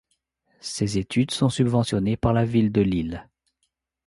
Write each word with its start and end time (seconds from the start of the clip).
Ses 0.61 0.97
études 0.97 1.29
sont 1.29 1.49
subventionnées 1.49 2.17
par 2.17 2.33
la 2.33 2.43
ville 2.43 2.71
de 2.71 2.81
Lille. 2.81 3.29